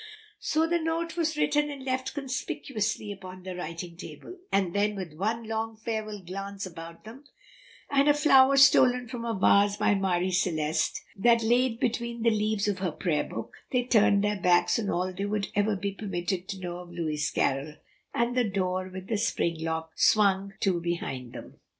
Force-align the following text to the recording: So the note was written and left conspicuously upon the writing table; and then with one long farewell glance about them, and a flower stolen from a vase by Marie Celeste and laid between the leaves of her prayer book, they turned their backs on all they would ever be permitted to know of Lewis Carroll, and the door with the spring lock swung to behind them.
So 0.39 0.65
the 0.65 0.81
note 0.81 1.15
was 1.15 1.37
written 1.37 1.69
and 1.69 1.85
left 1.85 2.15
conspicuously 2.15 3.11
upon 3.11 3.43
the 3.43 3.55
writing 3.55 3.95
table; 3.95 4.35
and 4.51 4.73
then 4.73 4.95
with 4.95 5.13
one 5.13 5.47
long 5.47 5.77
farewell 5.77 6.21
glance 6.25 6.65
about 6.65 7.03
them, 7.03 7.25
and 7.87 8.07
a 8.09 8.15
flower 8.15 8.57
stolen 8.57 9.07
from 9.07 9.25
a 9.25 9.35
vase 9.37 9.77
by 9.77 9.93
Marie 9.93 10.31
Celeste 10.31 11.03
and 11.23 11.43
laid 11.43 11.79
between 11.79 12.23
the 12.23 12.31
leaves 12.31 12.67
of 12.67 12.79
her 12.79 12.91
prayer 12.91 13.25
book, 13.25 13.53
they 13.71 13.83
turned 13.83 14.23
their 14.23 14.41
backs 14.41 14.79
on 14.79 14.89
all 14.89 15.13
they 15.13 15.25
would 15.25 15.49
ever 15.53 15.75
be 15.75 15.91
permitted 15.91 16.47
to 16.47 16.59
know 16.59 16.79
of 16.79 16.89
Lewis 16.89 17.29
Carroll, 17.29 17.75
and 18.11 18.35
the 18.35 18.43
door 18.49 18.89
with 18.91 19.07
the 19.07 19.19
spring 19.19 19.63
lock 19.63 19.91
swung 19.97 20.53
to 20.61 20.81
behind 20.81 21.33
them. 21.33 21.59